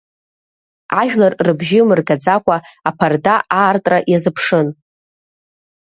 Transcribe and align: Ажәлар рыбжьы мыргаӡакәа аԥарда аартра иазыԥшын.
Ажәлар 1.01 1.33
рыбжьы 1.45 1.81
мыргаӡакәа 1.87 2.57
аԥарда 2.89 3.35
аартра 3.59 3.99
иазыԥшын. 4.11 4.67